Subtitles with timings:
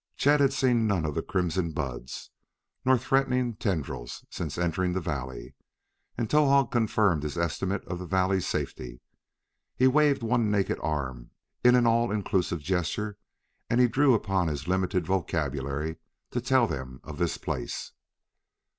[0.17, 2.31] Chet had seen none of the crimson buds,
[2.83, 5.53] nor threatening tendrils since entering the valley.
[6.17, 8.99] And Towahg confirmed his estimate of the valley's safety.
[9.75, 11.29] He waved one naked arm
[11.63, 13.19] in an all inclusive gesture,
[13.69, 15.97] and he drew upon his limited vocabulary
[16.31, 17.91] to tell them of this place.